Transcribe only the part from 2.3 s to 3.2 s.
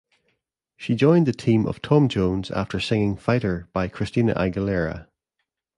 after singing